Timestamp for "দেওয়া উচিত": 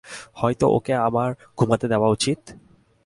1.87-2.39